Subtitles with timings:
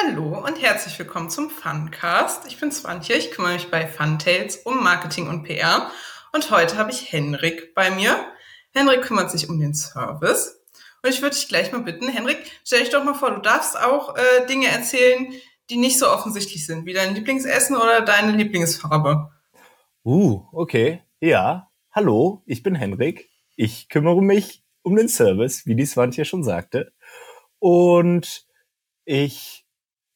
[0.00, 2.46] Hallo und herzlich willkommen zum Funcast.
[2.46, 5.90] Ich bin Swantje, ich kümmere mich bei Funtails um Marketing und PR
[6.32, 8.16] und heute habe ich Henrik bei mir.
[8.72, 10.60] Henrik kümmert sich um den Service
[11.02, 13.76] und ich würde dich gleich mal bitten, Henrik, stell dich doch mal vor, du darfst
[13.80, 15.32] auch äh, Dinge erzählen,
[15.68, 19.32] die nicht so offensichtlich sind, wie dein Lieblingsessen oder deine Lieblingsfarbe.
[20.04, 21.02] Uh, okay.
[21.18, 23.30] Ja, hallo, ich bin Henrik.
[23.56, 26.92] Ich kümmere mich um den Service, wie die Swantje schon sagte.
[27.58, 28.46] Und
[29.04, 29.64] ich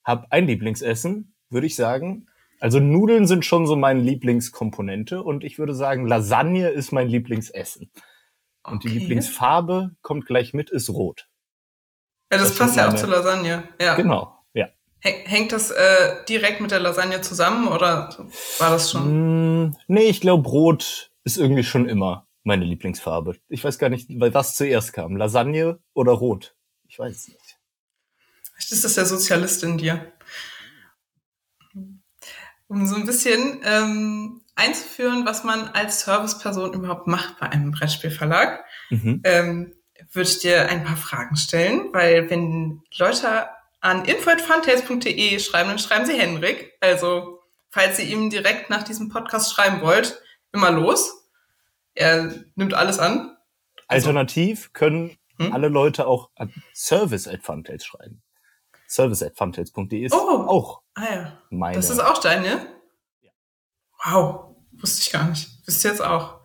[0.05, 2.27] habe ein Lieblingsessen, würde ich sagen.
[2.61, 7.91] Also Nudeln sind schon so meine Lieblingskomponente und ich würde sagen, Lasagne ist mein Lieblingsessen.
[8.65, 8.89] Und okay.
[8.89, 11.29] die Lieblingsfarbe kommt gleich mit, ist rot.
[12.31, 12.95] Ja, das, das passt ja meine...
[12.95, 13.69] auch zur Lasagne.
[13.81, 13.97] Ja.
[13.97, 14.69] Genau, ja.
[15.01, 18.17] Hängt das äh, direkt mit der Lasagne zusammen oder
[18.59, 19.65] war das schon?
[19.65, 23.37] Mm, nee, ich glaube, rot ist irgendwie schon immer meine Lieblingsfarbe.
[23.49, 25.17] Ich weiß gar nicht, was zuerst kam.
[25.17, 26.55] Lasagne oder rot?
[26.89, 27.42] Ich weiß es nicht.
[28.63, 30.13] Vielleicht ist das der Sozialist in dir.
[32.69, 38.65] Um so ein bisschen ähm, einzuführen, was man als Serviceperson überhaupt macht bei einem Brettspielverlag,
[38.91, 39.21] mhm.
[39.25, 39.75] ähm,
[40.13, 43.49] würde ich dir ein paar Fragen stellen, weil wenn Leute
[43.81, 46.73] an info.funtails.de schreiben, dann schreiben sie Henrik.
[46.81, 51.29] Also, falls ihr ihm direkt nach diesem Podcast schreiben wollt, immer los.
[51.95, 53.37] Er nimmt alles an.
[53.89, 55.53] Also, Alternativ können hm?
[55.53, 58.23] alle Leute auch an service at Funtails schreiben.
[58.93, 60.45] Service at funtails.de ist oh.
[60.47, 61.39] auch ah, ja.
[61.51, 61.77] meine.
[61.77, 62.67] Das ist auch deine?
[63.21, 63.31] Ja.
[64.05, 65.49] Wow, wusste ich gar nicht.
[65.67, 66.41] Wisst ihr jetzt auch.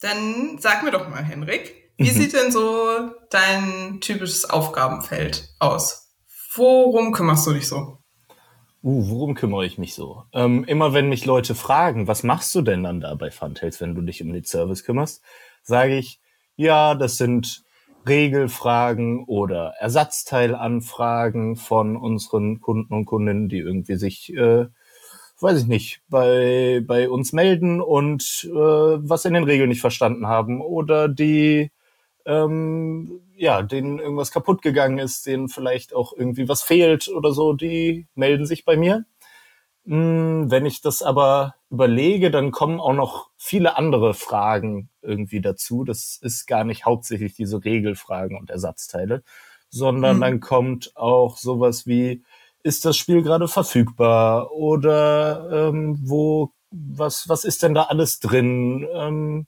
[0.00, 2.14] Dann sag mir doch mal, Henrik, wie mhm.
[2.14, 6.14] sieht denn so dein typisches Aufgabenfeld aus?
[6.54, 7.98] Worum kümmerst du dich so?
[8.82, 10.24] Uh, worum kümmere ich mich so?
[10.32, 13.94] Ähm, immer wenn mich Leute fragen, was machst du denn dann da bei Funtails, wenn
[13.94, 15.22] du dich um den Service kümmerst,
[15.62, 16.20] sage ich,
[16.56, 17.63] ja, das sind
[18.06, 24.66] Regelfragen oder Ersatzteilanfragen von unseren Kunden und Kundinnen, die irgendwie sich, äh,
[25.40, 30.26] weiß ich nicht, bei, bei uns melden und äh, was in den Regeln nicht verstanden
[30.26, 31.70] haben oder die
[32.26, 37.52] ähm, ja, denen irgendwas kaputt gegangen ist, denen vielleicht auch irgendwie was fehlt oder so,
[37.52, 39.04] die melden sich bei mir.
[39.86, 45.84] Hm, wenn ich das aber überlege, dann kommen auch noch viele andere Fragen irgendwie dazu.
[45.84, 49.22] Das ist gar nicht hauptsächlich diese Regelfragen und Ersatzteile,
[49.68, 50.20] sondern mhm.
[50.20, 52.24] dann kommt auch sowas wie,
[52.62, 58.88] ist das Spiel gerade verfügbar oder ähm, wo, was, was ist denn da alles drin?
[58.94, 59.46] Ähm,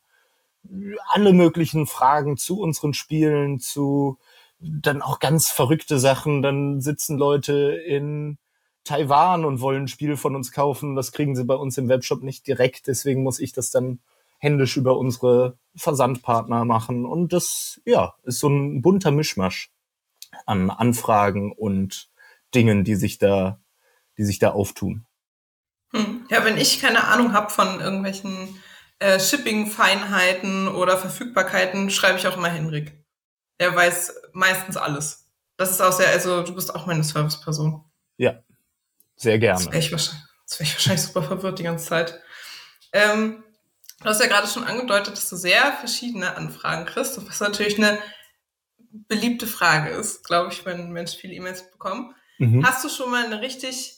[1.08, 4.18] alle möglichen Fragen zu unseren Spielen, zu
[4.58, 6.42] dann auch ganz verrückte Sachen.
[6.42, 7.54] Dann sitzen Leute
[7.86, 8.38] in
[8.86, 10.96] Taiwan und wollen ein Spiel von uns kaufen.
[10.96, 12.86] Das kriegen sie bei uns im Webshop nicht direkt.
[12.86, 14.00] Deswegen muss ich das dann
[14.38, 17.04] händisch über unsere Versandpartner machen.
[17.04, 19.70] Und das, ja, ist so ein bunter Mischmasch
[20.46, 22.08] an Anfragen und
[22.54, 23.60] Dingen, die sich da,
[24.18, 25.06] die sich da auftun.
[25.92, 26.26] Hm.
[26.30, 28.60] Ja, wenn ich keine Ahnung habe von irgendwelchen
[28.98, 33.04] äh, Shipping-Feinheiten oder Verfügbarkeiten schreibe ich auch immer Henrik.
[33.58, 35.28] Er weiß meistens alles.
[35.56, 37.82] Das ist auch sehr, also du bist auch meine Serviceperson.
[38.18, 38.42] Ja,
[39.16, 39.58] sehr gerne.
[39.58, 40.22] Das wäre ich, wahrscheinlich,
[40.58, 42.20] wär ich wahrscheinlich super verwirrt die ganze Zeit.
[42.92, 43.44] Ähm,
[44.00, 47.98] du hast ja gerade schon angedeutet, dass du sehr verschiedene Anfragen kriegst, was natürlich eine
[49.08, 52.14] beliebte Frage ist, glaube ich, wenn Menschen viele E-Mails bekommen.
[52.38, 52.66] Mhm.
[52.66, 53.96] Hast du schon mal eine richtig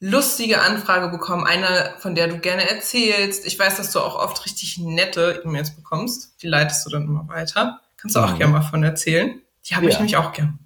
[0.00, 3.46] lustige Anfrage bekommen, eine, von der du gerne erzählst.
[3.46, 6.42] Ich weiß, dass du auch oft richtig nette E-Mails bekommst.
[6.42, 7.80] Die leitest du dann immer weiter.
[7.98, 8.38] Kannst du auch mhm.
[8.38, 9.42] gerne mal von erzählen.
[9.66, 9.92] Die habe ja.
[9.92, 10.58] ich nämlich auch gern.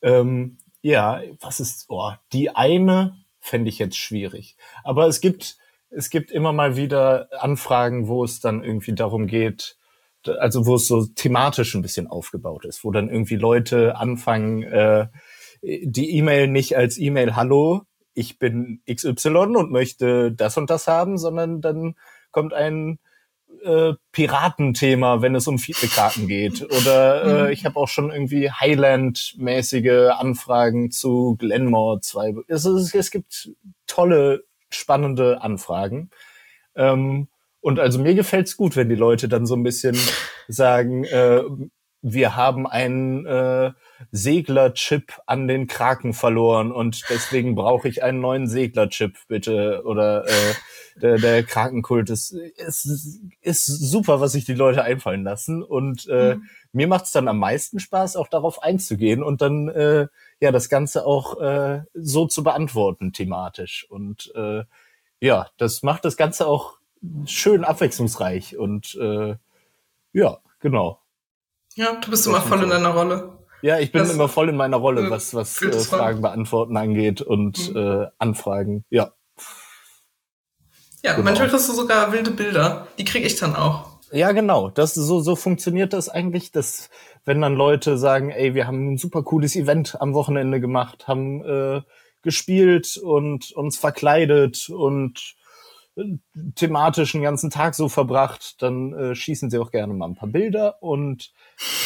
[0.00, 4.56] Ähm, ja, was ist, oh, die eine fände ich jetzt schwierig.
[4.82, 5.58] Aber es gibt,
[5.90, 9.76] es gibt immer mal wieder Anfragen, wo es dann irgendwie darum geht,
[10.24, 15.08] also wo es so thematisch ein bisschen aufgebaut ist, wo dann irgendwie Leute anfangen, äh,
[15.60, 17.82] die E-Mail nicht als E-Mail Hallo
[18.14, 21.94] ich bin XY und möchte das und das haben, sondern dann
[22.30, 22.98] kommt ein
[23.64, 26.62] äh, Piratenthema, wenn es um Viertelkarten geht.
[26.62, 27.52] Oder äh, mhm.
[27.52, 32.34] ich habe auch schon irgendwie Highland-mäßige Anfragen zu Glenmore 2.
[32.48, 33.50] Es, es, es gibt
[33.86, 36.10] tolle, spannende Anfragen.
[36.74, 37.28] Ähm,
[37.60, 39.96] und also mir gefällt's gut, wenn die Leute dann so ein bisschen
[40.48, 41.42] sagen, äh,
[42.02, 43.72] wir haben einen äh,
[44.10, 49.82] Seglerchip an den Kraken verloren und deswegen brauche ich einen neuen Seglerchip, bitte.
[49.84, 50.54] Oder äh,
[50.96, 55.62] der, der Krakenkult ist, ist, ist super, was sich die Leute einfallen lassen.
[55.62, 56.48] Und äh, mhm.
[56.72, 60.06] mir macht es dann am meisten Spaß, auch darauf einzugehen und dann äh,
[60.40, 63.86] ja das Ganze auch äh, so zu beantworten, thematisch.
[63.88, 64.64] Und äh,
[65.20, 66.78] ja, das macht das Ganze auch
[67.26, 69.36] schön abwechslungsreich und äh,
[70.12, 71.00] ja, genau.
[71.74, 73.31] Ja, du bist immer voll in deiner Rolle.
[73.62, 77.22] Ja, ich bin das, immer voll in meiner Rolle, was, was äh, Fragen beantworten angeht
[77.22, 77.76] und mhm.
[77.76, 78.84] äh, Anfragen.
[78.90, 79.12] Ja.
[81.04, 81.24] Ja, genau.
[81.24, 82.86] manchmal kriegst du sogar wilde Bilder.
[82.98, 83.86] Die kriege ich dann auch.
[84.12, 84.68] Ja, genau.
[84.68, 86.90] Das so so funktioniert das eigentlich, dass
[87.24, 91.44] wenn dann Leute sagen, ey, wir haben ein super cooles Event am Wochenende gemacht, haben
[91.44, 91.82] äh,
[92.22, 95.41] gespielt und uns verkleidet und äh,
[96.54, 100.28] thematisch einen ganzen Tag so verbracht, dann äh, schießen sie auch gerne mal ein paar
[100.28, 100.82] Bilder.
[100.82, 101.32] Und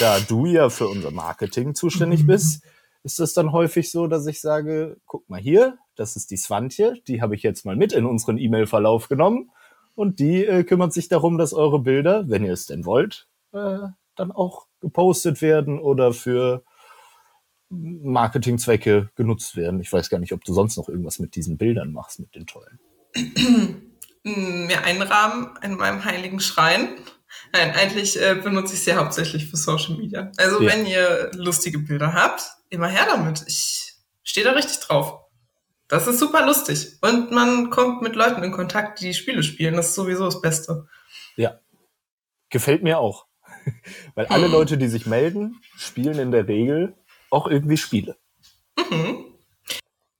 [0.00, 2.28] da du ja für unser Marketing zuständig mhm.
[2.28, 2.64] bist,
[3.02, 6.94] ist es dann häufig so, dass ich sage, guck mal hier, das ist die Swantje,
[7.06, 9.50] die habe ich jetzt mal mit in unseren E-Mail-Verlauf genommen
[9.94, 13.78] und die äh, kümmert sich darum, dass eure Bilder, wenn ihr es denn wollt, äh,
[14.16, 16.64] dann auch gepostet werden oder für
[17.68, 19.80] Marketingzwecke genutzt werden.
[19.80, 22.46] Ich weiß gar nicht, ob du sonst noch irgendwas mit diesen Bildern machst, mit den
[22.46, 22.78] tollen.
[24.26, 26.96] Mir einrahmen in meinem heiligen Schrein.
[27.52, 30.32] Nein, eigentlich äh, benutze ich sie hauptsächlich für Social Media.
[30.36, 30.72] Also ja.
[30.72, 33.44] wenn ihr lustige Bilder habt, immer her damit.
[33.46, 33.94] Ich
[34.24, 35.20] stehe da richtig drauf.
[35.88, 36.96] Das ist super lustig.
[37.02, 39.76] Und man kommt mit Leuten in Kontakt, die Spiele spielen.
[39.76, 40.88] Das ist sowieso das Beste.
[41.36, 41.60] Ja.
[42.50, 43.26] Gefällt mir auch.
[44.16, 44.52] Weil alle hm.
[44.52, 46.96] Leute, die sich melden, spielen in der Regel
[47.30, 48.16] auch irgendwie Spiele.
[48.90, 49.24] Mhm.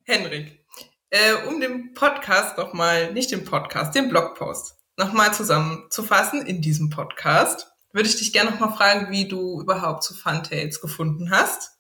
[0.05, 0.65] Henrik,
[1.11, 7.73] äh, um den Podcast nochmal, nicht den Podcast, den Blogpost nochmal zusammenzufassen in diesem Podcast,
[7.93, 11.79] würde ich dich gerne nochmal fragen, wie du überhaupt zu Funtails gefunden hast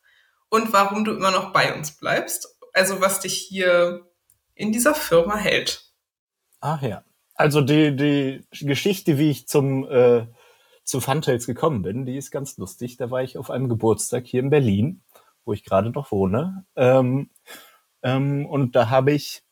[0.50, 4.06] und warum du immer noch bei uns bleibst also was dich hier
[4.54, 5.90] in dieser Firma hält.
[6.60, 7.02] Ach ja.
[7.34, 10.26] Also die, die Geschichte, wie ich zum, äh,
[10.84, 12.96] zu Funtails gekommen bin, die ist ganz lustig.
[12.96, 15.02] Da war ich auf einem Geburtstag hier in Berlin,
[15.44, 16.64] wo ich gerade noch wohne.
[16.76, 17.30] Ähm,
[18.02, 19.42] ähm, und da habe ich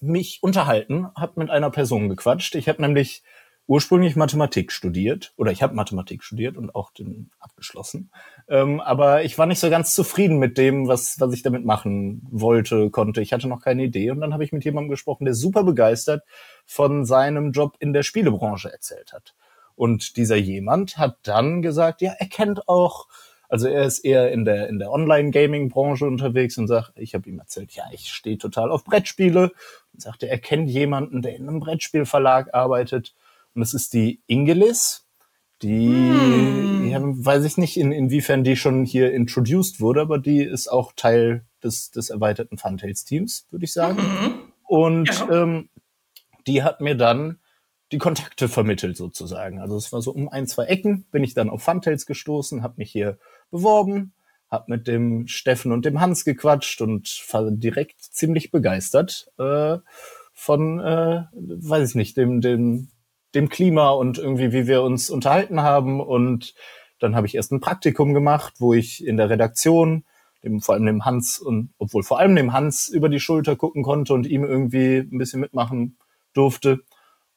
[0.00, 2.54] mich unterhalten, habe mit einer Person gequatscht.
[2.54, 3.22] Ich habe nämlich
[3.66, 8.10] ursprünglich Mathematik studiert oder ich habe Mathematik studiert und auch den abgeschlossen.
[8.48, 12.22] Ähm, aber ich war nicht so ganz zufrieden mit dem, was, was ich damit machen
[12.30, 13.20] wollte, konnte.
[13.20, 16.22] Ich hatte noch keine Idee und dann habe ich mit jemandem gesprochen, der super begeistert
[16.64, 19.34] von seinem Job in der Spielebranche erzählt hat.
[19.74, 23.08] Und dieser jemand hat dann gesagt, ja, er kennt auch
[23.48, 27.38] also er ist eher in der in der Online-Gaming-Branche unterwegs und sagt, ich habe ihm
[27.38, 29.52] erzählt, ja, ich stehe total auf Brettspiele.
[29.92, 33.14] Und sagte, er kennt jemanden, der in einem Brettspielverlag arbeitet
[33.56, 35.06] und das ist die Ingelis.
[35.62, 36.90] Die, hm.
[36.90, 40.92] ja, weiß ich nicht, in, inwiefern die schon hier introduced wurde, aber die ist auch
[40.94, 43.96] Teil des, des erweiterten Funtails-Teams, würde ich sagen.
[43.96, 44.34] Mhm.
[44.64, 45.42] Und ja.
[45.42, 45.70] ähm,
[46.46, 47.38] die hat mir dann
[47.92, 49.60] die Kontakte vermittelt sozusagen.
[49.60, 52.74] Also es war so um ein, zwei Ecken bin ich dann auf Funtails gestoßen, habe
[52.78, 53.18] mich hier
[53.50, 54.12] beworben,
[54.50, 59.78] habe mit dem Steffen und dem Hans gequatscht und war direkt ziemlich begeistert äh,
[60.32, 62.88] von, äh, weiß ich nicht, dem, dem
[63.36, 66.00] dem Klima und irgendwie, wie wir uns unterhalten haben.
[66.00, 66.54] Und
[66.98, 70.04] dann habe ich erst ein Praktikum gemacht, wo ich in der Redaktion
[70.42, 73.82] dem, vor allem dem Hans und obwohl vor allem dem Hans über die Schulter gucken
[73.82, 75.98] konnte und ihm irgendwie ein bisschen mitmachen
[76.32, 76.80] durfte.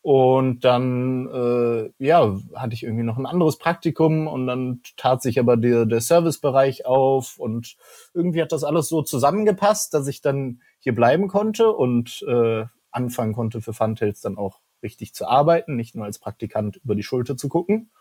[0.02, 5.40] Und dann äh, ja, hatte ich irgendwie noch ein anderes Praktikum und dann tat sich
[5.40, 7.76] aber der, der Servicebereich auf und
[8.14, 13.34] irgendwie hat das alles so zusammengepasst, dass ich dann hier bleiben konnte und äh, anfangen
[13.34, 17.36] konnte für Funtails dann auch richtig zu arbeiten, nicht nur als Praktikant über die Schulter
[17.36, 17.92] zu gucken.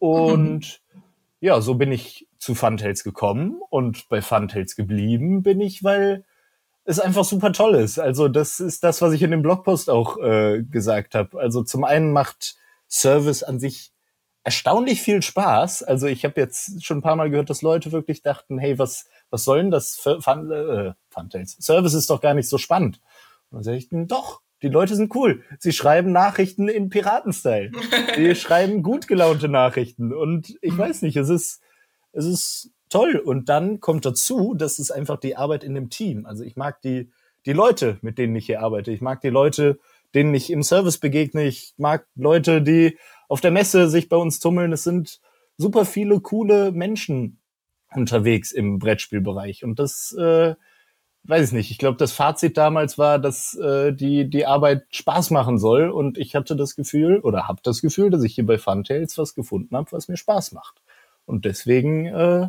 [0.00, 1.02] Und mhm.
[1.40, 6.24] ja, so bin ich zu Funtails gekommen und bei Funtails geblieben bin ich, weil
[6.88, 7.98] es einfach super toll ist.
[7.98, 11.38] Also das ist das, was ich in dem Blogpost auch äh, gesagt habe.
[11.38, 12.56] Also zum einen macht
[12.88, 13.92] Service an sich
[14.42, 15.82] erstaunlich viel Spaß.
[15.82, 19.06] Also ich habe jetzt schon ein paar Mal gehört, dass Leute wirklich dachten, hey, was
[19.30, 21.56] was soll denn das für Fun, äh, Funtails?
[21.60, 23.00] Service ist doch gar nicht so spannend.
[23.50, 25.44] Und dann sage ich, doch, die Leute sind cool.
[25.58, 27.70] Sie schreiben Nachrichten in Piratenstyle.
[28.16, 30.14] Sie schreiben gut gelaunte Nachrichten.
[30.14, 30.78] Und ich mhm.
[30.78, 31.60] weiß nicht, es ist,
[32.12, 33.16] es ist toll.
[33.16, 36.26] Und dann kommt dazu, das ist einfach die Arbeit in dem Team.
[36.26, 37.10] Also ich mag die,
[37.46, 38.90] die Leute, mit denen ich hier arbeite.
[38.90, 39.78] Ich mag die Leute,
[40.14, 41.44] denen ich im Service begegne.
[41.44, 44.72] Ich mag Leute, die auf der Messe sich bei uns tummeln.
[44.72, 45.20] Es sind
[45.56, 47.38] super viele coole Menschen
[47.94, 49.64] unterwegs im Brettspielbereich.
[49.64, 50.54] Und das, äh,
[51.24, 55.30] weiß ich nicht, ich glaube, das Fazit damals war, dass äh, die, die Arbeit Spaß
[55.30, 58.58] machen soll und ich hatte das Gefühl oder habe das Gefühl, dass ich hier bei
[58.58, 60.80] Funtails was gefunden habe, was mir Spaß macht.
[61.26, 62.48] Und deswegen äh,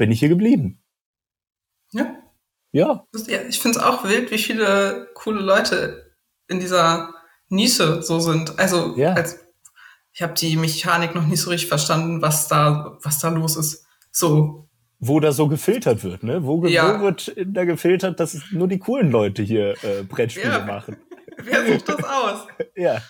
[0.00, 0.82] bin ich hier geblieben.
[1.92, 2.16] Ja.
[2.72, 3.04] Ja.
[3.50, 6.16] Ich finde es auch wild, wie viele coole Leute
[6.48, 7.12] in dieser
[7.50, 8.58] Nische so sind.
[8.58, 9.12] Also ja.
[9.12, 9.44] als,
[10.12, 13.84] ich habe die Mechanik noch nicht so richtig verstanden, was da, was da los ist.
[14.10, 16.44] So, wo da so gefiltert wird, ne?
[16.44, 16.98] Wo, ja.
[16.98, 20.64] wo wird da gefiltert, dass nur die coolen Leute hier äh, Brettspiele ja.
[20.64, 20.96] machen?
[21.42, 22.46] Wer sucht das aus?
[22.74, 23.02] ja.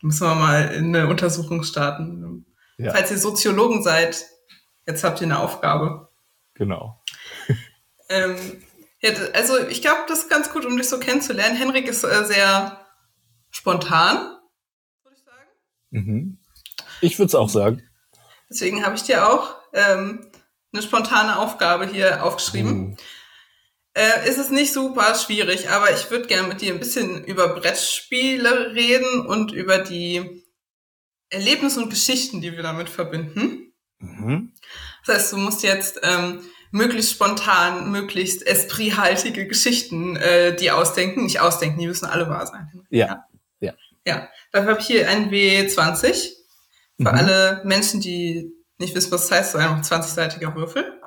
[0.00, 2.46] Müssen wir mal in eine Untersuchung starten.
[2.78, 4.24] Falls ihr Soziologen seid,
[4.86, 6.05] jetzt habt ihr eine Aufgabe.
[6.58, 7.02] Genau.
[8.08, 8.62] Ähm,
[9.00, 11.56] ja, also ich glaube, das ist ganz gut, um dich so kennenzulernen.
[11.56, 12.86] Henrik ist äh, sehr
[13.50, 14.38] spontan,
[15.02, 15.50] würde ich sagen.
[15.90, 16.38] Mhm.
[17.00, 17.82] Ich würde es auch sagen.
[18.48, 20.30] Deswegen habe ich dir auch ähm,
[20.72, 22.92] eine spontane Aufgabe hier aufgeschrieben.
[22.92, 22.96] Uh.
[23.94, 27.48] Äh, ist es nicht super schwierig, aber ich würde gerne mit dir ein bisschen über
[27.48, 30.44] Brettspiele reden und über die
[31.30, 33.72] Erlebnisse und Geschichten, die wir damit verbinden.
[33.98, 34.52] Mhm.
[35.06, 41.24] Das heißt, du musst jetzt ähm, möglichst spontan, möglichst esprithaltige Geschichten äh, die ausdenken.
[41.24, 42.70] Nicht ausdenken, die müssen alle wahr sein.
[42.90, 43.24] Ja.
[43.60, 43.74] Ja.
[44.04, 44.28] Ja.
[44.52, 46.32] Dafür habe ich hier ein W20.
[46.98, 47.06] Für Mhm.
[47.08, 50.98] alle Menschen, die nicht wissen, was das heißt, so ein 20-seitiger Würfel.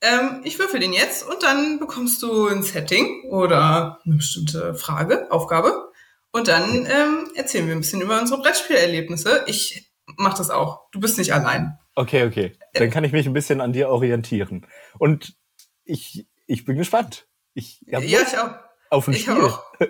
[0.00, 5.30] Ähm, ich würfel den jetzt und dann bekommst du ein Setting oder eine bestimmte Frage,
[5.30, 5.90] Aufgabe.
[6.32, 9.44] Und dann ähm, erzählen wir ein bisschen über unsere Brettspielerlebnisse.
[9.46, 10.88] Ich mache das auch.
[10.92, 11.76] Du bist nicht allein.
[12.00, 12.52] Okay, okay.
[12.72, 14.66] Dann kann ich mich ein bisschen an dir orientieren.
[14.98, 15.36] Und
[15.84, 17.28] ich, ich bin gespannt.
[17.52, 18.54] Ich hab ja, ich auch.
[18.88, 19.34] auf ein Ich Spiel.
[19.34, 19.62] auch.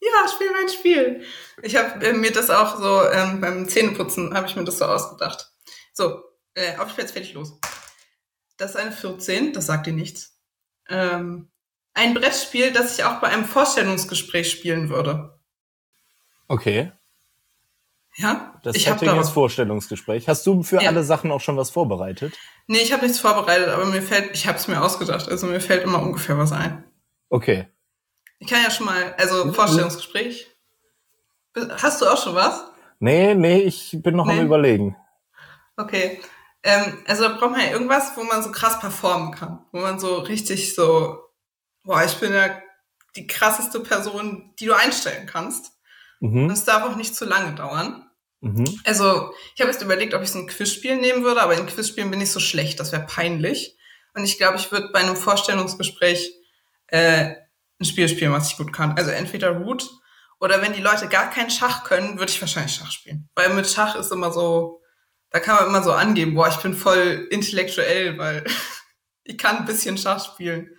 [0.00, 1.24] Ja, spiel mein Spiel.
[1.60, 4.84] Ich habe äh, mir das auch so ähm, beim Zähneputzen habe ich mir das so
[4.84, 5.50] ausgedacht.
[5.92, 6.22] So,
[6.54, 7.58] äh, auf, jetzt fertig los.
[8.56, 10.40] Das ist eine 14, das sagt dir nichts.
[10.88, 11.50] Ähm,
[11.94, 15.40] ein Brettspiel, das ich auch bei einem Vorstellungsgespräch spielen würde.
[16.46, 16.92] Okay.
[18.18, 18.52] Ja?
[18.64, 20.28] Das ich habe Setting da ist Vorstellungsgespräch.
[20.28, 20.88] Hast du für Ja.
[20.90, 22.34] alle Sachen auch schon was vorbereitet?
[22.66, 25.60] Nee, ich habe nichts vorbereitet, aber mir fällt, ich habe es mir ausgedacht, also mir
[25.60, 26.84] fällt immer ungefähr was ein.
[27.30, 27.68] Okay.
[28.40, 30.46] Ich kann ja schon mal, also Vorstellungsgespräch.
[31.82, 32.64] Hast du auch schon was?
[33.00, 34.42] Nee, nee, ich bin noch am Nee.
[34.44, 34.96] überlegen.
[35.76, 36.20] Okay.
[36.64, 39.64] Ähm, also da braucht man ja irgendwas, wo man so krass performen kann.
[39.72, 41.18] Wo man so richtig so,
[41.84, 42.60] boah, ich bin ja
[43.16, 45.72] die krasseste Person, die du einstellen kannst.
[46.20, 46.50] Und Mhm.
[46.50, 48.07] es darf auch nicht zu lange dauern.
[48.40, 48.80] Mhm.
[48.84, 52.10] Also, ich habe jetzt überlegt, ob ich so ein Quizspiel nehmen würde, aber in Quizspielen
[52.10, 53.76] bin ich so schlecht, das wäre peinlich.
[54.14, 56.32] Und ich glaube, ich würde bei einem Vorstellungsgespräch
[56.88, 57.34] äh,
[57.80, 58.96] ein Spiel spielen, was ich gut kann.
[58.96, 59.88] Also entweder Root
[60.40, 63.28] oder wenn die Leute gar keinen Schach können, würde ich wahrscheinlich Schach spielen.
[63.34, 64.82] Weil mit Schach ist immer so,
[65.30, 68.44] da kann man immer so angeben, boah, ich bin voll intellektuell, weil
[69.24, 70.70] ich kann ein bisschen Schach spielen.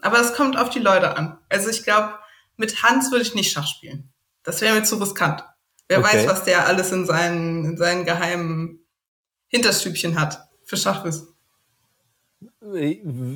[0.00, 1.38] Aber es kommt auf die Leute an.
[1.48, 2.18] Also ich glaube,
[2.56, 4.12] mit Hans würde ich nicht Schach spielen.
[4.42, 5.44] Das wäre mir zu riskant.
[5.88, 6.08] Wer Okay.
[6.08, 8.80] weiß, was der alles in seinen, in seinen geheimen
[9.48, 11.28] Hinterstübchen hat für Schachwissen.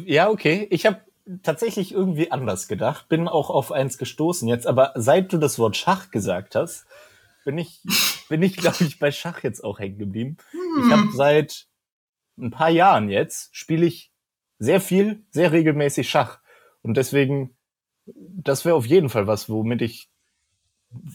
[0.06, 0.66] Ja, okay.
[0.70, 1.00] Ich habe
[1.42, 3.08] tatsächlich irgendwie anders gedacht.
[3.08, 4.66] Bin auch auf eins gestoßen jetzt.
[4.66, 6.86] Aber seit du das Wort Schach gesagt hast,
[7.44, 7.82] bin ich,
[8.28, 10.36] bin ich, glaube ich, bei Schach jetzt auch hängen geblieben.
[10.84, 11.66] Ich habe seit
[12.38, 14.10] ein paar Jahren jetzt spiele ich
[14.58, 16.40] sehr viel, sehr regelmäßig Schach.
[16.82, 17.56] Und deswegen,
[18.06, 20.08] das wäre auf jeden Fall was, womit ich,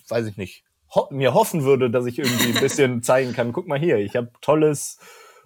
[0.08, 0.64] weiß ich nicht,
[0.96, 3.54] ho mir hoffen würde, dass ich irgendwie ein bisschen zeigen kann.
[3.54, 5.00] Guck mal hier, ich habe tolles,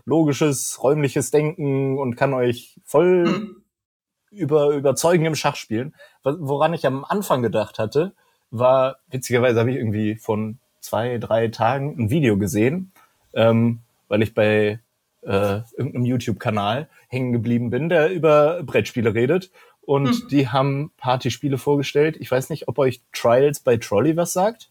[0.06, 3.56] logisches, räumliches Denken und kann euch voll
[4.32, 5.96] über überzeugen im Schach spielen.
[6.24, 8.13] Was- Woran ich am Anfang gedacht hatte,
[8.51, 12.91] war, witzigerweise habe ich irgendwie von zwei, drei Tagen ein Video gesehen,
[13.34, 14.79] ähm, weil ich bei
[15.22, 19.51] äh, irgendeinem YouTube-Kanal hängen geblieben bin, der über Brettspiele redet.
[19.82, 20.27] Und Mhm.
[20.29, 22.15] die haben Partyspiele vorgestellt.
[22.20, 24.70] Ich weiß nicht, ob euch Trials by Trolley was sagt.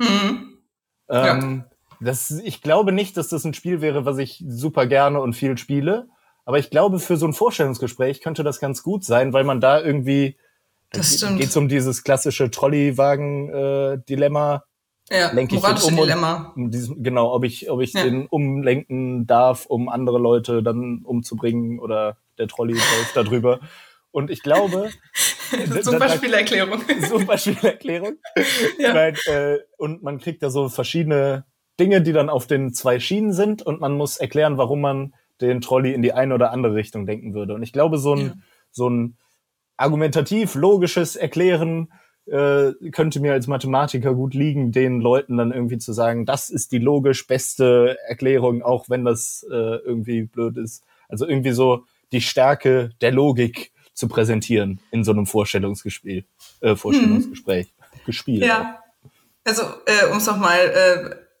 [0.00, 0.58] Hm.
[1.10, 1.38] Ja.
[1.38, 1.64] Ähm,
[2.00, 5.58] das, ich glaube nicht, dass das ein Spiel wäre, was ich super gerne und viel
[5.58, 6.08] spiele.
[6.44, 9.80] Aber ich glaube, für so ein Vorstellungsgespräch könnte das ganz gut sein, weil man da
[9.80, 10.36] irgendwie
[10.90, 11.38] Das stimmt.
[11.38, 14.64] geht es um dieses klassische Trolleywagen-Dilemma.
[15.10, 16.52] Ja, lenke ich moralische um und- Dilemma.
[16.56, 18.02] diesen, genau, ob ich, ob ich Ja.
[18.04, 23.60] den umlenken darf, um andere Leute dann umzubringen oder der Trolley läuft da drüber.
[24.10, 24.90] Und ich glaube,
[25.82, 26.80] Super Spielerklärung.
[27.08, 28.16] super Spielerklärung.
[28.78, 28.92] Ja.
[28.94, 31.44] Nein, äh, und man kriegt da so verschiedene
[31.80, 35.60] Dinge, die dann auf den zwei Schienen sind und man muss erklären, warum man den
[35.60, 37.54] Trolley in die eine oder andere Richtung denken würde.
[37.54, 38.32] Und ich glaube, so ein, Ja.
[38.72, 39.16] so ein
[39.76, 41.92] argumentativ logisches Erklären
[42.26, 46.72] äh, könnte mir als Mathematiker gut liegen, den Leuten dann irgendwie zu sagen, das ist
[46.72, 50.84] die logisch beste Erklärung, auch wenn das äh, irgendwie blöd ist.
[51.08, 56.24] Also irgendwie so die Stärke der Logik zu präsentieren in so einem Vorstellungsgespräch.
[56.60, 57.66] Äh, Vorstellungsgespräch.
[58.06, 58.44] Gespielt.
[58.44, 58.80] Ja.
[59.42, 60.60] Also, äh, um es nochmal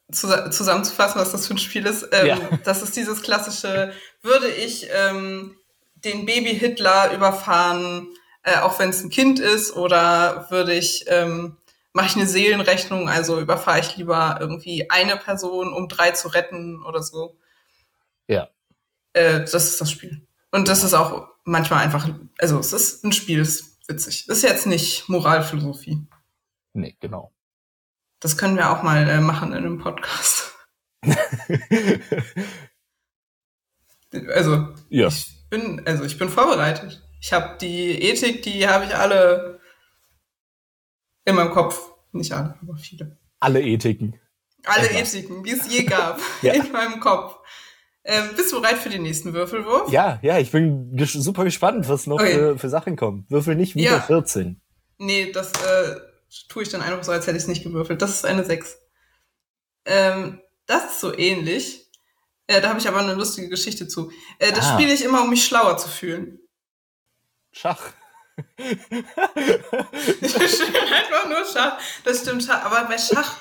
[0.08, 2.38] äh, zu, zusammenzufassen, was das für ein Spiel ist, ähm, Ja.
[2.64, 5.56] das ist dieses klassische, würde ich ähm,
[5.94, 8.08] den Baby-Hitler überfahren,
[8.42, 11.58] äh, auch wenn es ein Kind ist, oder würde ich, ähm,
[11.92, 16.84] mache ich eine Seelenrechnung, also überfahre ich lieber irgendwie eine Person, um drei zu retten
[16.84, 17.36] oder so.
[18.26, 18.48] Ja.
[19.12, 20.26] Äh, das ist das Spiel.
[20.50, 24.28] Und das ist auch manchmal einfach, also es ist ein Spiel, es ist witzig.
[24.28, 26.06] Ist jetzt nicht Moralphilosophie.
[26.74, 27.32] Nee, genau.
[28.20, 30.54] Das können wir auch mal äh, machen in einem Podcast.
[34.10, 35.08] Also, ja.
[35.08, 37.02] ich, bin, also ich bin vorbereitet.
[37.20, 39.60] Ich habe die Ethik, die habe ich alle
[41.26, 41.92] in meinem Kopf.
[42.12, 43.18] Nicht alle, aber viele.
[43.38, 44.18] Alle Ethiken.
[44.64, 44.88] Alle.
[44.90, 46.54] Ethiken, die es je gab, ja.
[46.54, 47.38] in meinem Kopf.
[48.04, 49.90] Ähm, bist du bereit für den nächsten Würfelwurf?
[49.90, 52.34] Ja, ja, ich bin ges super gespannt, was noch okay.
[52.34, 53.26] für, für, Sachen kommen.
[53.28, 54.00] Würfel nicht wieder ja.
[54.00, 54.60] 14.
[54.98, 56.00] Nee, das äh,
[56.48, 58.00] tue ich dann einfach so, als hätte ich es nicht gewürfelt.
[58.00, 58.78] Das ist eine 6.
[59.84, 61.86] Ähm, das ist so ähnlich.
[62.46, 64.10] Äh, da habe ich aber eine lustige Geschichte zu.
[64.38, 64.74] Äh, das ah.
[64.74, 66.40] spiele ich immer, um mich schlauer zu fühlen.
[67.52, 67.92] Schach.
[68.56, 68.76] ich
[70.26, 71.78] spiele einfach nur Schach.
[72.04, 72.64] Das stimmt, Schach.
[72.64, 73.38] Aber bei Schach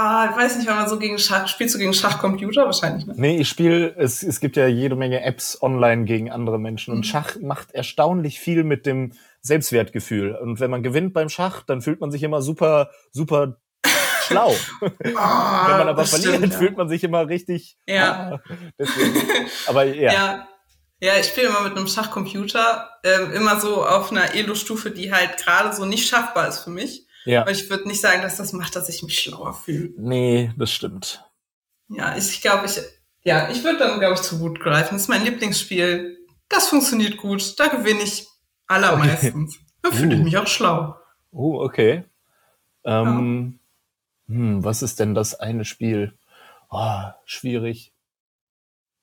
[0.00, 3.14] Ah, ich weiß nicht, wenn man so gegen Schach, spielst du gegen Schachcomputer wahrscheinlich, ne?
[3.16, 6.98] Nee, ich spiele, es, es gibt ja jede Menge Apps online gegen andere Menschen mhm.
[6.98, 10.36] und Schach macht erstaunlich viel mit dem Selbstwertgefühl.
[10.36, 13.56] Und wenn man gewinnt beim Schach, dann fühlt man sich immer super, super
[14.28, 14.54] schlau.
[14.80, 16.58] oh, wenn man aber verliert, stimmt, ja.
[16.60, 17.76] fühlt man sich immer richtig.
[17.88, 18.38] Ja.
[18.38, 18.40] Ah,
[18.78, 19.16] deswegen.
[19.66, 20.12] Aber ja.
[20.12, 20.48] ja.
[21.00, 25.38] Ja, ich spiele immer mit einem Schachcomputer, ähm, immer so auf einer Elo-Stufe, die halt
[25.38, 27.07] gerade so nicht schaffbar ist für mich.
[27.28, 27.42] Ja.
[27.42, 29.92] Aber ich würde nicht sagen, dass das macht, dass ich mich schlauer fühle.
[29.98, 31.22] Nee, das stimmt.
[31.90, 32.80] Ja, ich glaube, ich,
[33.22, 34.94] ja, ich würde dann, glaube ich, zu gut greifen.
[34.94, 36.16] Das ist mein Lieblingsspiel.
[36.48, 37.60] Das funktioniert gut.
[37.60, 38.26] Da gewinne ich
[38.66, 39.56] allermeistens.
[39.56, 39.66] Okay.
[39.82, 40.24] Da fühle ich uh.
[40.24, 40.94] mich auch schlau.
[41.30, 42.04] Oh, okay.
[42.84, 43.60] Ähm,
[44.26, 44.34] ja.
[44.34, 46.16] hm, was ist denn das eine Spiel?
[46.70, 47.92] Oh, schwierig.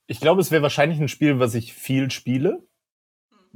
[0.08, 2.64] Ich glaube, es wäre wahrscheinlich ein Spiel, was ich viel spiele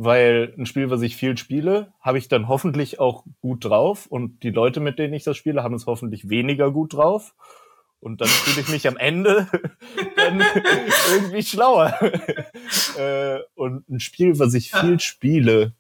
[0.01, 4.44] weil ein Spiel, was ich viel spiele, habe ich dann hoffentlich auch gut drauf und
[4.44, 7.36] die Leute, mit denen ich das spiele, haben es hoffentlich weniger gut drauf.
[8.00, 9.50] Und dann fühle ich mich am Ende
[10.15, 10.41] dann
[11.12, 12.00] irgendwie schlauer.
[12.98, 15.74] äh, und ein Spiel, was ich viel spiele,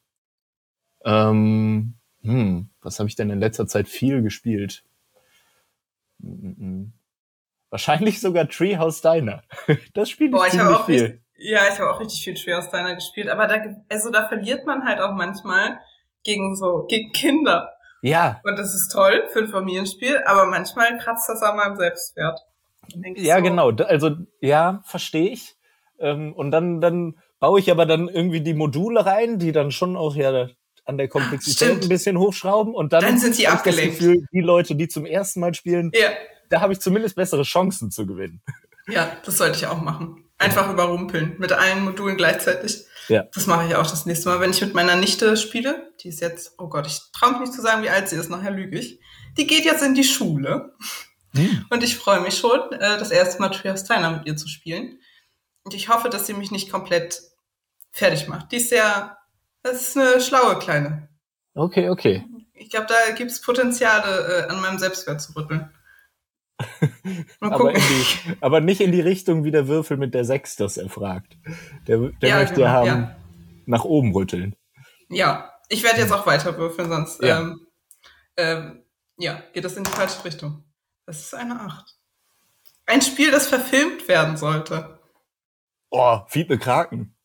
[1.05, 4.83] ähm, hm, was habe ich denn in letzter Zeit viel gespielt?
[7.69, 9.43] Wahrscheinlich sogar Treehouse Diner.
[9.93, 11.21] Das Spiel ich ziemlich viel.
[11.41, 14.65] Ja, ich habe auch richtig viel Schwer aus deiner gespielt, aber da, also da verliert
[14.65, 15.79] man halt auch manchmal
[16.23, 17.71] gegen so, gegen Kinder.
[18.01, 18.41] Ja.
[18.43, 22.39] Und das ist toll für ein Familienspiel, aber manchmal kratzt das an meinem Selbstwert.
[23.15, 23.71] Ja, so, genau.
[23.71, 25.55] Also, ja, verstehe ich.
[25.99, 29.95] Ähm, und dann, dann baue ich aber dann irgendwie die Module rein, die dann schon
[29.95, 30.47] auch ja
[30.85, 31.83] an der Komplexität Stimmt.
[31.83, 33.93] ein bisschen hochschrauben und dann, dann sind die abgelenkt.
[33.93, 36.09] Das Gefühl, die Leute, die zum ersten Mal spielen, ja.
[36.49, 38.41] da habe ich zumindest bessere Chancen zu gewinnen.
[38.87, 40.28] Ja, das sollte ich auch machen.
[40.39, 42.85] Einfach überrumpeln mit allen Modulen gleichzeitig.
[43.09, 43.23] Ja.
[43.33, 45.91] Das mache ich auch das nächste Mal, wenn ich mit meiner Nichte spiele.
[46.01, 48.29] Die ist jetzt, oh Gott, ich traue mich nicht zu sagen, wie alt sie ist,
[48.29, 48.99] nachher lüge ich.
[49.37, 50.73] Die geht jetzt in die Schule.
[51.35, 51.65] Hm.
[51.69, 54.99] Und ich freue mich schon, äh, das erste Mal Trias Steiner mit ihr zu spielen.
[55.63, 57.21] Und ich hoffe, dass sie mich nicht komplett
[57.91, 58.51] fertig macht.
[58.51, 59.17] Die ist sehr,
[59.61, 61.09] das ist eine schlaue Kleine.
[61.53, 62.25] Okay, okay.
[62.53, 65.69] Ich glaube, da gibt es Potenziale, äh, an meinem Selbstwert zu rütteln.
[67.39, 68.05] Aber, die,
[68.41, 71.37] aber, nicht in die Richtung wie der Würfel mit der 6 das er fragt.
[71.87, 73.15] Der, der ja, möchte genau, haben, ja.
[73.65, 74.55] nach oben rütteln.
[75.09, 77.39] Ja, ich werde jetzt auch weiter würfeln, sonst ja.
[77.39, 77.67] Ähm,
[78.37, 78.83] ähm,
[79.17, 80.63] ja, geht das in die falsche Richtung.
[81.05, 81.95] Das ist eine 8.
[82.85, 84.99] Ein Spiel, das verfilmt werden sollte.
[85.89, 87.15] Oh, Fiete Kraken.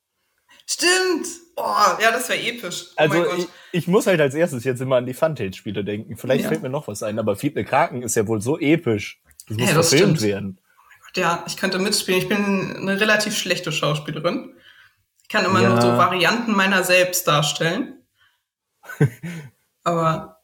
[0.66, 1.26] Stimmt!
[1.56, 2.88] Oh, ja, das wäre episch.
[2.92, 6.16] Oh also ich, ich, muss halt als erstes jetzt immer an die Funtage-Spiele denken.
[6.16, 6.48] Vielleicht ja.
[6.48, 9.22] fällt mir noch was ein, aber Fiete Kraken ist ja wohl so episch.
[9.48, 10.32] Das muss ja, das verfilmt stimmt.
[10.32, 10.58] werden.
[11.16, 12.20] Ja, ich könnte mitspielen.
[12.20, 14.54] Ich bin eine relativ schlechte Schauspielerin.
[15.22, 15.68] Ich kann immer ja.
[15.70, 18.02] nur so Varianten meiner selbst darstellen.
[19.84, 20.40] Aber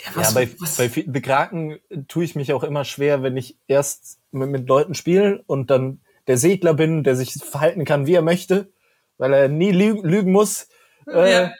[0.00, 0.76] ja, was, ja, bei, was?
[0.76, 5.42] bei Bekraken tue ich mich auch immer schwer, wenn ich erst mit, mit Leuten spiele
[5.46, 8.72] und dann der Segler bin, der sich verhalten kann, wie er möchte,
[9.18, 10.68] weil er nie lügen, lügen muss.
[11.06, 11.52] Äh, ja.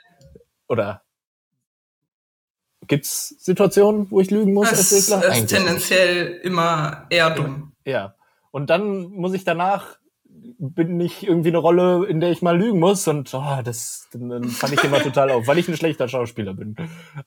[0.67, 1.04] Oder
[2.87, 4.71] Gibt's Situationen, wo ich lügen muss?
[4.71, 5.13] Es ist
[5.47, 6.45] tendenziell nicht.
[6.45, 7.73] immer eher dumm.
[7.85, 8.15] Ja.
[8.51, 9.97] Und dann muss ich danach
[10.57, 14.45] bin ich irgendwie eine Rolle, in der ich mal lügen muss und oh, das dann
[14.45, 16.75] fand ich immer total auf, weil ich ein schlechter Schauspieler bin.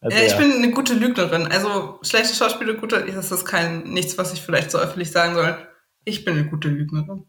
[0.00, 0.38] Also, ja, ich ja.
[0.38, 1.46] bin eine gute Lügnerin.
[1.46, 5.56] Also schlechte Schauspieler, gute, das ist kein nichts, was ich vielleicht so öffentlich sagen soll.
[6.04, 7.24] Ich bin eine gute Lügnerin.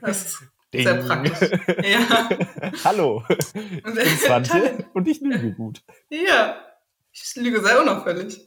[0.00, 0.42] Das ist
[0.74, 1.50] sehr praktisch.
[1.84, 2.28] Ja.
[2.84, 3.22] Hallo.
[3.28, 5.82] Ich bin Svante und ich lüge gut.
[6.10, 6.56] Ja.
[7.14, 8.40] Ich lüge sehr unauffällig.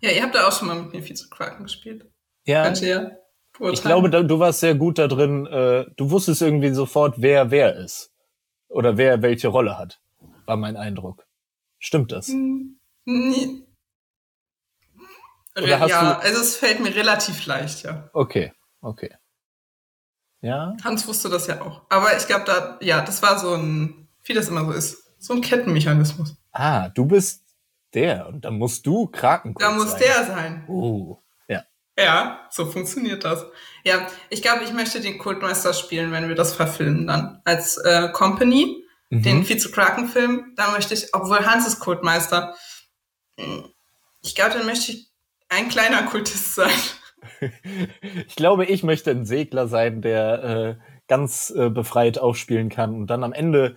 [0.00, 2.04] Ja, ihr habt da auch schon mal mit mir viel zu Kraken gespielt.
[2.44, 2.72] Ja.
[2.72, 3.12] ja
[3.70, 5.46] ich glaube, du warst sehr gut da drin.
[5.46, 8.10] Äh, du wusstest irgendwie sofort, wer wer ist.
[8.68, 10.00] Oder wer welche Rolle hat.
[10.46, 11.24] War mein Eindruck.
[11.78, 12.28] Stimmt das?
[12.28, 13.66] Hm, nee.
[15.56, 18.08] Oder ja, also es fällt mir relativ leicht, ja.
[18.14, 19.14] Okay, okay.
[20.40, 20.74] Ja.
[20.82, 21.82] Hans wusste das ja auch.
[21.90, 25.34] Aber ich glaube, da, ja, das war so ein, wie das immer so ist, so
[25.34, 26.36] ein Kettenmechanismus.
[26.52, 27.44] Ah, du bist
[27.94, 30.00] der und dann musst du Kraken Da muss sein.
[30.00, 30.64] der sein.
[30.68, 31.64] Oh, ja.
[31.98, 33.44] Ja, so funktioniert das.
[33.84, 37.40] Ja, ich glaube, ich möchte den Kultmeister spielen, wenn wir das verfilmen dann.
[37.44, 39.22] Als äh, Company, mhm.
[39.22, 42.54] den Vize-Kraken-Film, da möchte ich, obwohl Hans ist Kultmeister,
[43.38, 43.64] hm,
[44.22, 45.10] ich glaube, dann möchte ich
[45.48, 46.70] ein kleiner Kultist sein.
[48.26, 50.74] ich glaube, ich möchte ein Segler sein, der äh,
[51.08, 53.76] ganz äh, befreit aufspielen kann und dann am Ende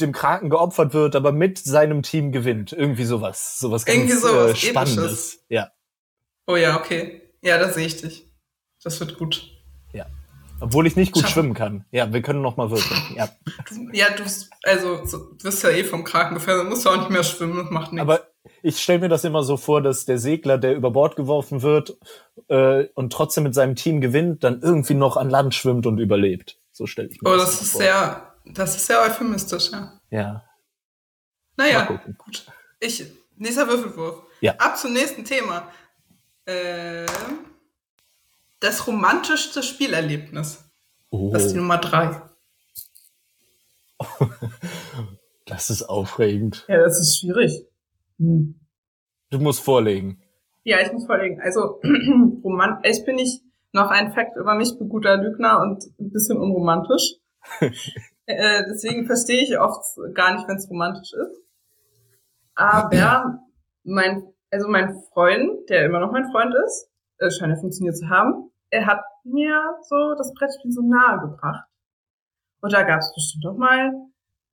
[0.00, 2.72] dem Kraken geopfert wird, aber mit seinem Team gewinnt.
[2.72, 3.58] Irgendwie sowas.
[3.58, 5.44] Sowas ganz Irgendwie sowas äh, Spannendes.
[5.48, 5.70] Ja.
[6.46, 7.22] Oh ja, okay.
[7.42, 8.26] Ja, da sehe ich dich.
[8.82, 9.50] Das wird gut.
[9.92, 10.06] Ja.
[10.60, 11.32] Obwohl ich nicht gut Schaffen.
[11.32, 11.84] schwimmen kann.
[11.90, 13.00] Ja, wir können noch mal würfeln.
[13.16, 13.28] Ja,
[13.92, 14.24] ja du,
[14.62, 17.70] also, du wirst ja eh vom Kraken gefallen, musst du auch nicht mehr schwimmen, das
[17.70, 18.02] macht nichts.
[18.02, 18.28] Aber
[18.62, 21.96] ich stelle mir das immer so vor, dass der Segler, der über Bord geworfen wird
[22.48, 26.58] äh, und trotzdem mit seinem Team gewinnt, dann irgendwie noch an Land schwimmt und überlebt.
[26.72, 27.80] So stelle ich mir oh, das, das ist vor.
[27.80, 30.00] sehr, das ist sehr euphemistisch, ja.
[30.10, 30.44] Ja.
[31.56, 32.46] Naja, gut.
[32.80, 33.04] Ich,
[33.36, 34.22] nächster Würfelwurf.
[34.40, 34.54] Ja.
[34.56, 35.68] Ab zum nächsten Thema.
[36.44, 37.06] Äh,
[38.60, 40.64] das romantischste Spielerlebnis.
[41.10, 41.30] Oh.
[41.32, 42.20] Das ist die Nummer drei.
[45.46, 46.64] das ist aufregend.
[46.68, 47.66] Ja, das ist schwierig.
[48.18, 48.60] Hm.
[49.30, 50.22] Du musst vorlegen.
[50.64, 51.40] Ja, ich muss vorlegen.
[51.40, 51.80] Also,
[52.44, 56.38] romant ich bin nicht noch ein Fakt über mich, bin guter Lügner und ein bisschen
[56.38, 57.16] unromantisch.
[58.26, 59.84] äh, deswegen verstehe ich oft
[60.14, 61.42] gar nicht, wenn es romantisch ist.
[62.54, 63.40] Aber
[63.82, 68.08] mein, also mein Freund, der immer noch mein Freund ist, äh, scheint ja funktioniert zu
[68.08, 71.64] haben, er hat mir so das Brettspiel so nahe gebracht.
[72.60, 73.92] Und da gab es bestimmt auch mal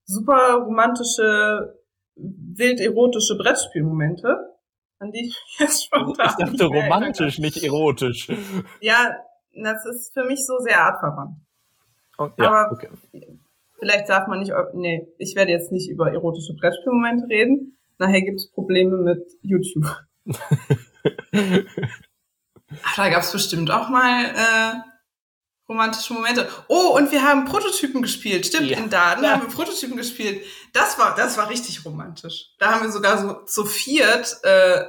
[0.05, 1.79] super romantische,
[2.15, 4.57] wild erotische Brettspielmomente,
[4.99, 6.27] an die ich jetzt spontan.
[6.29, 8.27] Ich dachte romantisch, nicht erotisch.
[8.81, 9.15] Ja,
[9.53, 11.37] das ist für mich so sehr artverwandt.
[12.17, 12.89] Oh, ja, Aber okay.
[13.81, 17.77] Vielleicht darf man nicht, nee, ich werde jetzt nicht über erotische Brettspielmomente reden.
[17.97, 19.85] Nachher gibt es Probleme mit YouTube.
[22.83, 24.75] Ach, da gab es bestimmt auch mal äh,
[25.67, 26.47] romantische Momente.
[26.67, 28.45] Oh, und wir haben Prototypen gespielt.
[28.45, 28.77] Stimmt, ja.
[28.77, 29.31] in Daden ja.
[29.31, 30.43] haben wir Prototypen gespielt.
[30.73, 32.51] Das war, das war richtig romantisch.
[32.59, 34.85] Da haben wir sogar so zu viert äh,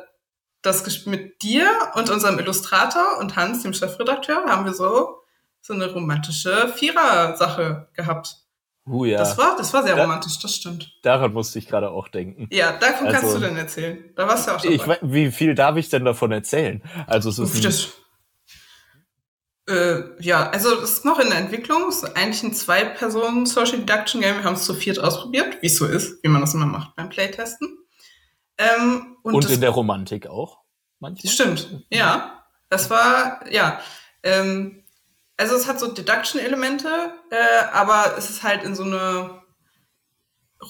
[0.60, 5.22] das mit dir und unserem Illustrator und Hans, dem Chefredakteur, haben wir so
[5.62, 8.42] so eine romantische Vierer-Sache gehabt.
[8.84, 9.18] Uh, ja.
[9.18, 10.92] Das war, das war sehr da, romantisch, das stimmt.
[11.02, 12.48] Daran musste ich gerade auch denken.
[12.50, 14.12] Ja, davon also, kannst du denn erzählen.
[14.16, 14.72] Da warst du auch schon.
[14.72, 16.82] Ich, wie viel darf ich denn davon erzählen?
[17.06, 17.88] Also es ist das,
[19.68, 21.88] äh, ja, also es ist noch in der Entwicklung.
[21.88, 24.38] Es ist eigentlich ein Zwei-Personen Social Deduction Game.
[24.38, 26.96] Wir haben es zu viert ausprobiert, wie es so ist, wie man das immer macht
[26.96, 27.78] beim Playtesten.
[28.58, 30.58] Ähm, und, und in der Romantik auch
[30.98, 31.32] manchmal.
[31.32, 32.44] Stimmt, ja.
[32.68, 33.80] Das war, ja.
[34.22, 34.81] Ähm,
[35.36, 36.88] also es hat so Deduction-Elemente,
[37.30, 39.42] äh, aber es ist halt in so eine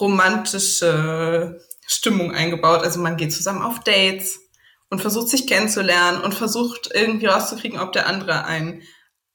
[0.00, 2.82] romantische Stimmung eingebaut.
[2.82, 4.40] Also man geht zusammen auf Dates
[4.88, 8.82] und versucht sich kennenzulernen und versucht irgendwie rauszukriegen, ob der andere einen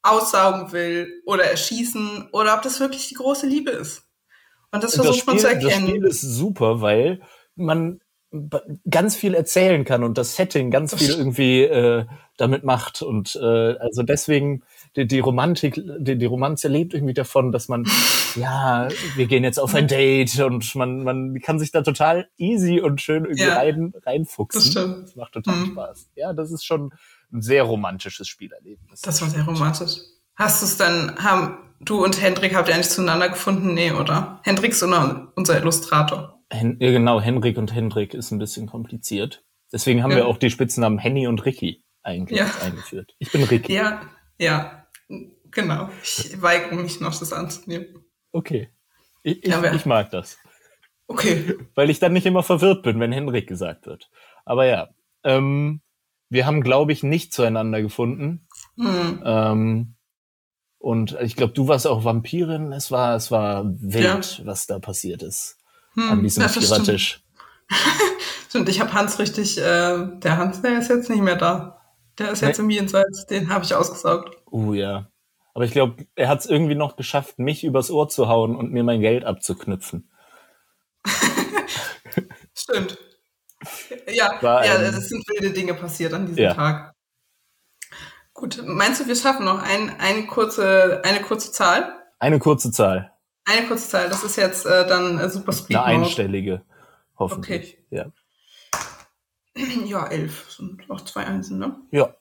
[0.01, 4.03] aussaugen will oder erschießen oder ob das wirklich die große Liebe ist.
[4.71, 5.85] Und das versucht das Spiel, man zu erkennen.
[5.85, 7.21] Das Spiel ist super, weil
[7.55, 7.99] man
[8.89, 12.05] ganz viel erzählen kann und das Setting ganz viel irgendwie äh,
[12.37, 13.01] damit macht.
[13.01, 14.63] Und äh, also deswegen
[14.97, 17.85] die, die Romantik, die, die Romanze lebt irgendwie davon, dass man,
[18.35, 22.81] ja, wir gehen jetzt auf ein Date und man, man kann sich da total easy
[22.81, 24.61] und schön irgendwie ja, rein, reinfuchsen.
[24.61, 25.03] Das, stimmt.
[25.03, 25.71] das macht total mhm.
[25.71, 26.09] Spaß.
[26.15, 26.91] Ja, das ist schon
[27.31, 29.01] ein sehr romantisches Spielerlebnis.
[29.01, 29.99] Das war sehr romantisch.
[30.35, 33.73] Hast du es dann, haben du und Hendrik habt ihr eigentlich zueinander gefunden?
[33.73, 34.39] Nee, oder?
[34.43, 36.39] Hendrik ist unser Illustrator.
[36.51, 39.43] Hen ja, genau, Henrik und Hendrik ist ein bisschen kompliziert.
[39.71, 40.17] Deswegen haben ja.
[40.17, 42.49] wir auch die Spitznamen Henny und Ricky eigentlich ja.
[42.63, 43.15] eingeführt.
[43.19, 43.73] Ich bin Ricky.
[43.73, 44.01] Ja,
[44.39, 44.86] ja.
[45.57, 45.89] Genau.
[46.03, 48.05] Ich weigere mich noch, das anzunehmen.
[48.31, 48.69] Okay.
[49.23, 50.37] Ich, ich, ja, ich mag das.
[51.07, 51.57] Okay.
[51.73, 54.11] Weil ich dann nicht immer verwirrt bin, wenn Henrik gesagt wird.
[54.45, 54.89] Aber ja,
[55.23, 55.81] ähm,
[56.29, 58.47] wir haben, glaube ich, nicht zueinander gefunden.
[58.77, 59.23] Hm.
[59.25, 59.95] Ähm,
[60.77, 62.71] und ich glaube, du warst auch Vampirin.
[62.71, 64.45] Es war, es war wild, ja.
[64.45, 65.57] was da passiert ist
[65.95, 66.11] hm.
[66.11, 67.23] an diesem ja, Vierertisch.
[67.67, 68.11] Stimmt.
[68.49, 71.81] stimmt, ich habe Hans richtig, äh, der Hans, der ist jetzt nicht mehr da.
[72.19, 72.65] Der ist jetzt nee.
[72.65, 74.37] im Jenseits, den habe ich ausgesaugt.
[74.51, 75.07] Uh, ja.
[75.57, 78.71] Aber ich glaube, er hat es irgendwie noch geschafft, mich übers Ohr zu hauen und
[78.71, 80.07] mir mein Geld abzuknüpfen.
[82.53, 82.99] Stimmt.
[84.07, 86.53] Ja, War, ja, es sind wilde Dinge passiert an diesem ja.
[86.53, 86.93] Tag.
[88.35, 92.03] Gut, meinst du, wir schaffen noch ein, eine, kurze, eine kurze Zahl?
[92.19, 93.11] Eine kurze Zahl.
[93.43, 95.75] Eine kurze Zahl, das ist jetzt äh, dann äh, Super Speed.
[95.77, 96.61] Eine einstellige,
[97.17, 97.79] hoffentlich.
[97.87, 97.95] Okay.
[97.97, 98.11] Ja.
[99.85, 101.81] Ja, elf sind noch zwei Einsen, ne?
[101.89, 102.15] Ja.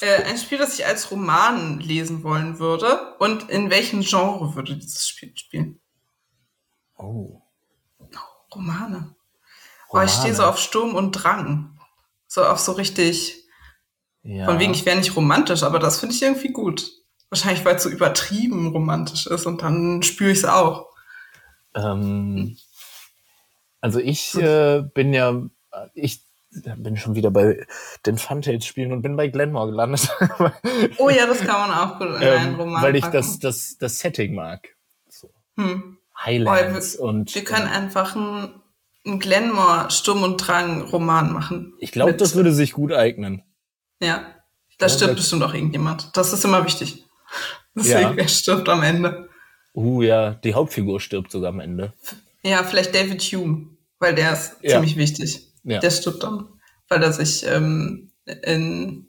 [0.00, 3.14] Äh, ein Spiel, das ich als Roman lesen wollen würde.
[3.18, 5.80] Und in welchem Genre würde dieses Spiel spielen?
[6.96, 7.42] Oh.
[7.98, 8.06] oh
[8.54, 8.84] Romane.
[8.86, 9.14] Romane.
[9.90, 11.78] Oh, ich stehe so auf Sturm und Drang.
[12.26, 13.46] So auf so richtig
[14.22, 14.44] Ja.
[14.46, 16.90] Von wegen, ich wäre nicht romantisch, aber das finde ich irgendwie gut.
[17.30, 20.90] Wahrscheinlich, weil es so übertrieben romantisch ist und dann spüre ich es auch.
[21.74, 22.56] Ähm,
[23.80, 25.42] also ich äh, bin ja,
[25.94, 26.25] ich
[26.76, 27.66] bin schon wieder bei
[28.04, 30.08] den Funtails-Spielen und bin bei Glenmore gelandet.
[30.98, 33.76] oh ja, das kann man auch gut in ähm, einen Roman Weil ich das, das,
[33.78, 34.68] das Setting mag.
[35.08, 35.30] So.
[35.56, 35.98] Hm.
[36.24, 37.34] Highlands oh, wir, und.
[37.34, 38.60] Wir können einfach einen,
[39.04, 41.74] einen Glenmore Sturm und Drang Roman machen.
[41.78, 43.42] Ich glaube, das würde sich gut eignen.
[44.00, 44.26] Ja.
[44.78, 46.16] Da stirbt bestimmt auch irgendjemand.
[46.16, 47.04] Das ist immer wichtig.
[47.74, 48.16] Deswegen, ja.
[48.16, 49.28] wer stirbt am Ende?
[49.74, 51.92] Uh, ja, die Hauptfigur stirbt sogar am Ende.
[52.42, 54.72] Ja, vielleicht David Hume, weil der ist ja.
[54.72, 55.45] ziemlich wichtig.
[55.66, 55.80] Ja.
[55.80, 56.48] Der stirbt dann,
[56.88, 59.08] weil er sich ähm, in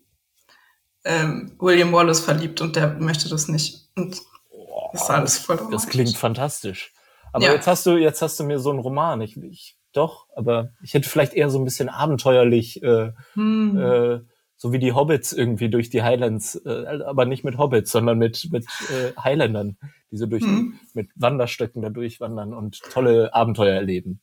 [1.05, 3.89] ähm, William Wallace verliebt und der möchte das nicht.
[3.95, 6.93] Und oh, das ist alles voll Das, das klingt fantastisch.
[7.31, 7.53] Aber ja.
[7.53, 9.21] jetzt hast du, jetzt hast du mir so einen Roman.
[9.21, 13.77] Ich, ich doch, aber ich hätte vielleicht eher so ein bisschen abenteuerlich äh, hm.
[13.77, 14.19] äh,
[14.55, 18.47] so wie die Hobbits irgendwie durch die Highlands, äh, aber nicht mit Hobbits, sondern mit,
[18.51, 19.77] mit äh, Highlandern,
[20.11, 20.79] die so durch, mhm.
[20.93, 24.19] mit Wanderstöcken da durchwandern und tolle Abenteuer erleben.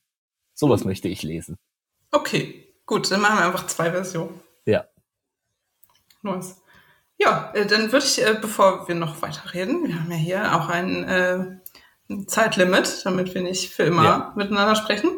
[0.53, 0.91] Sowas mhm.
[0.91, 1.57] möchte ich lesen.
[2.15, 4.41] Okay, gut, dann machen wir einfach zwei Versionen.
[4.67, 4.85] Ja.
[6.23, 6.63] Nice.
[7.19, 10.69] Ja, äh, dann würde ich, äh, bevor wir noch weiterreden, wir haben ja hier auch
[10.69, 11.59] ein, äh,
[12.09, 14.33] ein Zeitlimit, damit wir nicht für immer ja.
[14.37, 15.11] miteinander sprechen.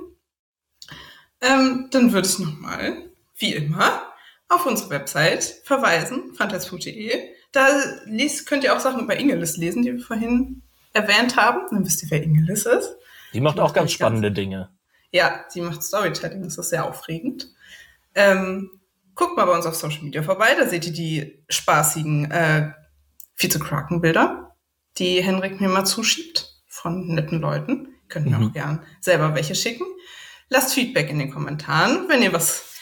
[1.42, 4.02] Ähm, dann würde ich nochmal, wie immer,
[4.48, 7.28] auf unsere Website verweisen, fantas.de.
[7.52, 7.68] Da
[8.06, 10.62] liest, könnt ihr auch Sachen über Ingelis lesen, die wir vorhin
[10.94, 11.61] erwähnt haben.
[11.70, 12.96] Dann wisst ihr, wer Ingelis ist.
[13.35, 14.76] Die macht auch ganz spannende ganz, Dinge.
[15.16, 17.48] Ja, die macht Storytelling, das ist sehr aufregend.
[18.14, 18.70] Ähm,
[19.14, 22.72] guckt mal bei uns auf Social Media vorbei, da seht ihr die spaßigen äh,
[23.35, 24.55] Vize-Kraken-Bilder,
[24.98, 27.88] die Henrik mir mal zuschiebt von netten Leuten.
[28.09, 28.48] Könnt ihr mhm.
[28.48, 29.87] auch gern selber welche schicken.
[30.48, 32.74] Lasst Feedback in den Kommentaren, wenn ihr was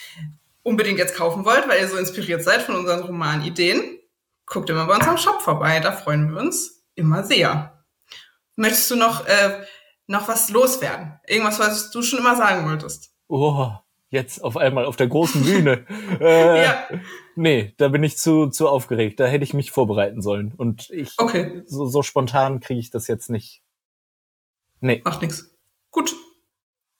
[0.61, 3.99] unbedingt jetzt kaufen wollt, weil ihr so inspiriert seid von unseren Romanideen,
[4.45, 5.79] guckt immer bei uns am Shop vorbei.
[5.79, 7.83] Da freuen wir uns immer sehr.
[8.55, 9.63] Möchtest du noch, äh,
[10.07, 11.19] noch was loswerden?
[11.27, 13.11] Irgendwas, was du schon immer sagen wolltest?
[13.27, 13.71] Oh,
[14.09, 15.85] jetzt auf einmal auf der großen Bühne.
[16.19, 16.87] äh, ja.
[17.35, 19.19] Nee, da bin ich zu, zu aufgeregt.
[19.19, 20.53] Da hätte ich mich vorbereiten sollen.
[20.55, 21.63] Und ich, okay.
[21.65, 23.61] so, so spontan kriege ich das jetzt nicht.
[24.79, 25.01] Nee.
[25.03, 25.55] Macht nix.
[25.91, 26.15] Gut.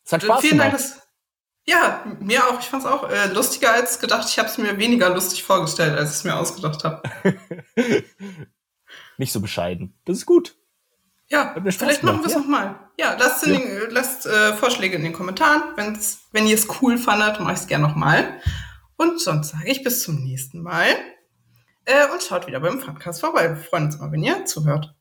[0.04, 0.74] Es hat Spaß Vielen gemacht.
[0.74, 1.08] Dank, dass,
[1.68, 2.60] ja, mir auch.
[2.60, 4.28] Ich fand es auch äh, lustiger als gedacht.
[4.30, 7.02] Ich habe es mir weniger lustig vorgestellt, als ich es mir ausgedacht habe.
[9.18, 9.98] Nicht so bescheiden.
[10.06, 10.58] Das ist gut.
[11.30, 12.40] Ja, vielleicht machen wir es ja.
[12.40, 12.80] nochmal.
[13.00, 13.54] Ja, lasst, ja.
[13.54, 15.64] Den, lasst äh, Vorschläge in den Kommentaren.
[15.76, 18.40] Wenn's, wenn ihr es cool fandet, mache ich es gerne nochmal.
[18.98, 20.88] Und sonst sage ich bis zum nächsten Mal.
[21.86, 23.50] Äh, und schaut wieder beim Podcast vorbei.
[23.50, 24.96] Wir freuen uns mal, wenn ihr zuhört.